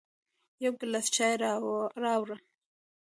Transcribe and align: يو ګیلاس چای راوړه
يو 0.63 0.71
ګیلاس 0.79 1.07
چای 1.15 1.33
راوړه 2.05 2.37